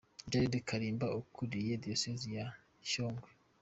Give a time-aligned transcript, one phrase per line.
[0.31, 2.47] Jered Kalimba ukuriye Diyoseze ya
[2.89, 3.29] Shyogwe.